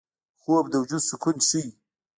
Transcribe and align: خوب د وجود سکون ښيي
خوب 0.41 0.65
د 0.69 0.73
وجود 0.81 1.03
سکون 1.09 1.35
ښيي 1.47 1.67